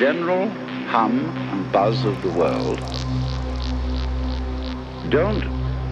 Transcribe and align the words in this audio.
general 0.00 0.48
hum 0.88 1.28
and 1.52 1.70
buzz 1.70 2.06
of 2.06 2.22
the 2.22 2.30
world. 2.30 2.80
Don't 5.10 5.44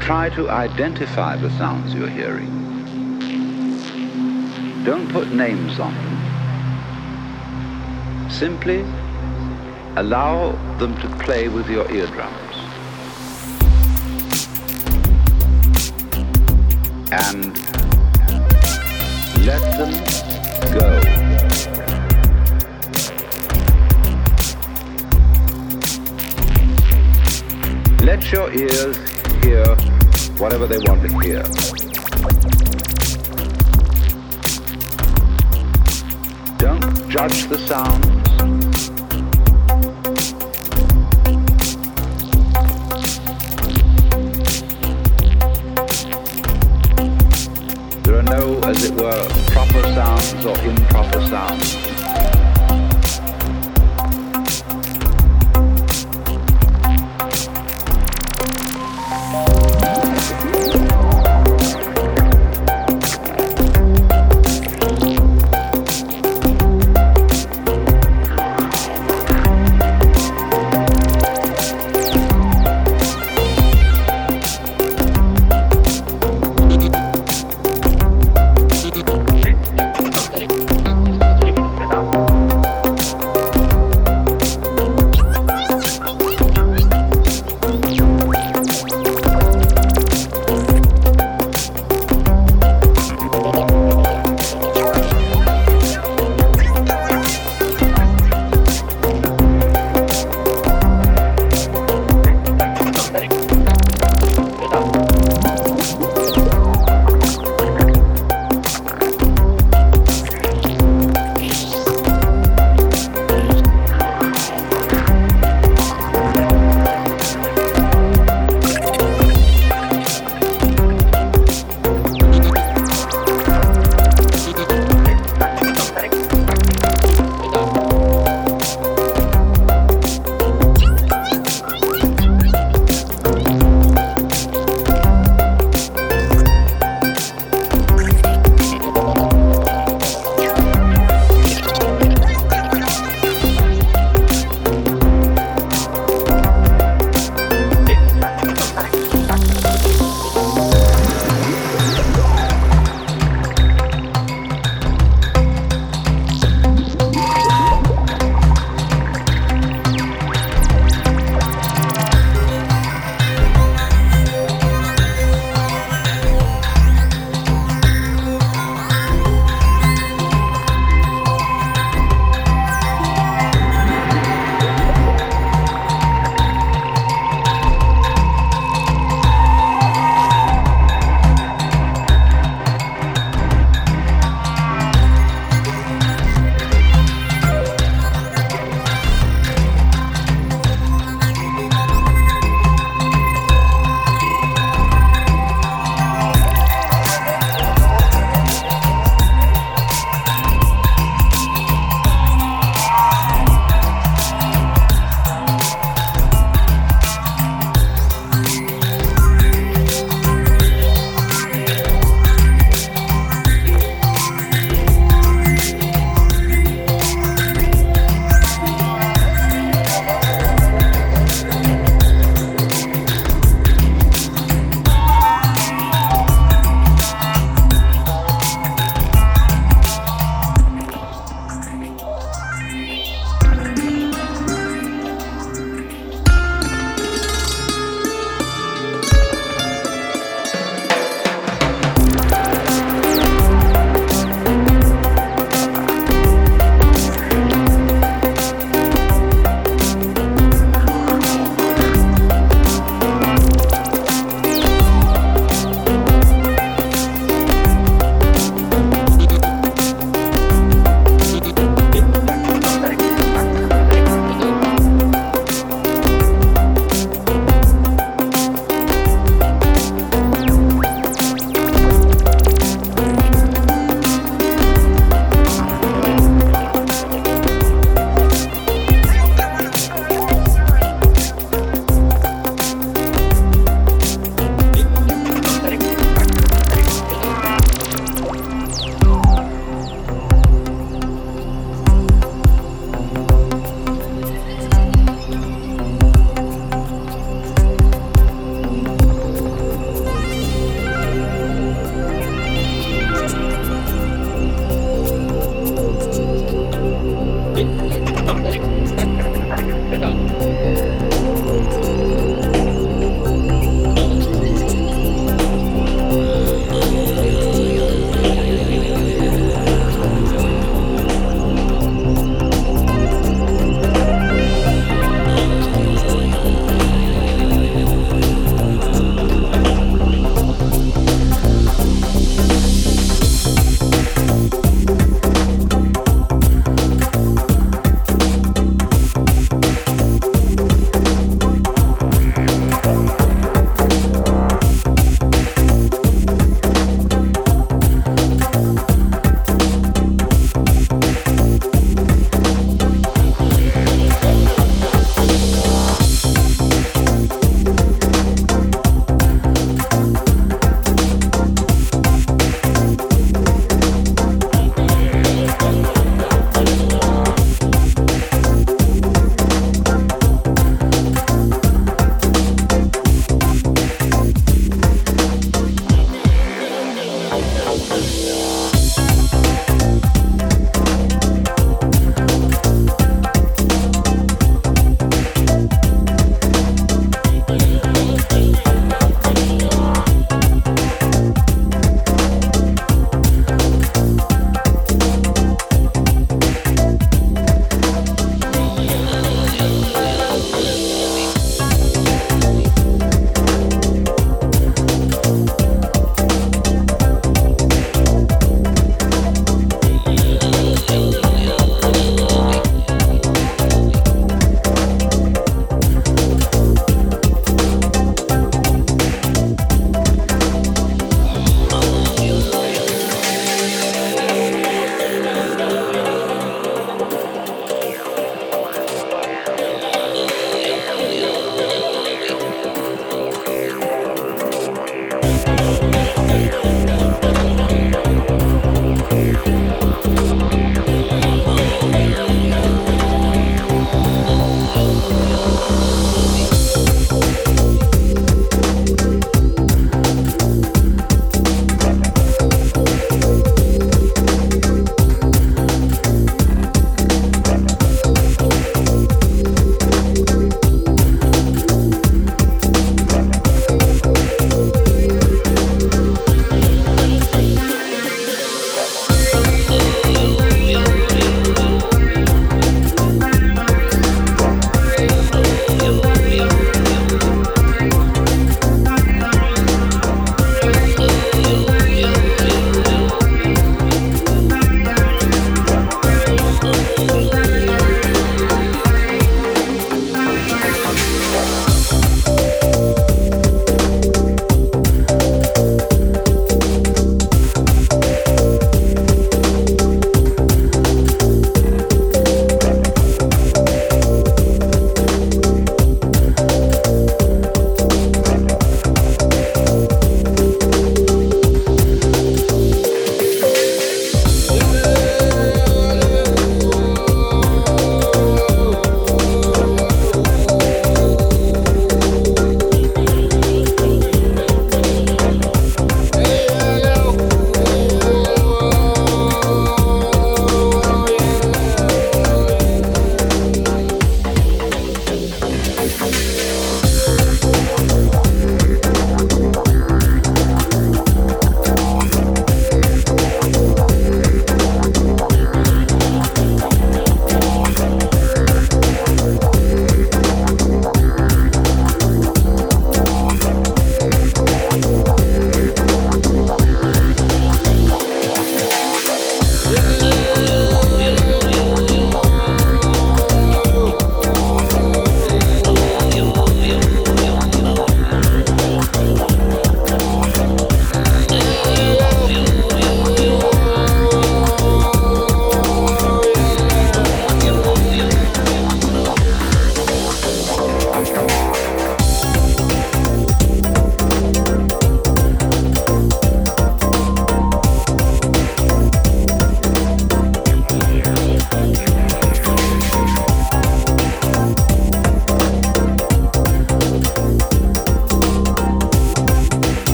try 0.00 0.30
to 0.30 0.48
identify 0.48 1.36
the 1.36 1.50
sounds 1.50 1.92
you're 1.92 2.08
hearing. 2.08 2.48
Don't 4.84 5.06
put 5.12 5.30
names 5.32 5.78
on 5.78 5.92
them. 5.92 6.16
Simply 8.30 8.86
allow 9.96 10.52
them 10.78 10.98
to 11.02 11.08
play 11.22 11.48
with 11.48 11.68
your 11.68 11.86
eardrum. 11.92 12.49